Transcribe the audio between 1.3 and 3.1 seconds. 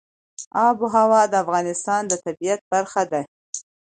افغانستان د طبیعت برخه